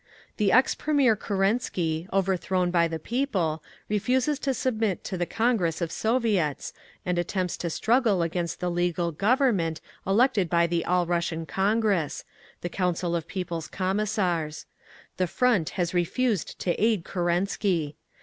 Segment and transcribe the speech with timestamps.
[0.37, 5.91] "The ex Premier Kerensky, overthrown by the people, refuses to submit to the Congress of
[5.91, 6.73] Soviets
[7.05, 13.15] and attempts to struggle against the legal Government elected by the All Russian Congress—the Council
[13.15, 14.65] of People's Commissars.
[15.17, 17.95] The Front has refused to aid Kerensky.